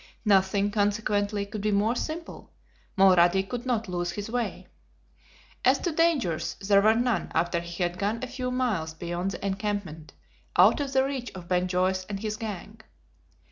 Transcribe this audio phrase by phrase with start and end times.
[0.25, 2.49] Nothing, consequently, could be more simple.
[2.97, 4.65] Mulrady could not lose his way.
[5.63, 9.45] As to dangers, there were none after he had gone a few miles beyond the
[9.45, 10.13] encampment,
[10.57, 12.81] out of the reach of Ben Joyce and his gang.